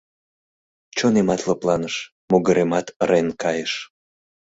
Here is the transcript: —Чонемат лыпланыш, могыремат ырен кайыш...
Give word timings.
—Чонемат 0.97 1.41
лыпланыш, 1.47 1.95
могыремат 2.31 2.87
ырен 3.03 3.27
кайыш... 3.41 3.73